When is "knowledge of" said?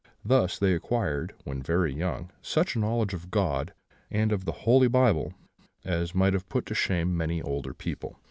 2.79-3.29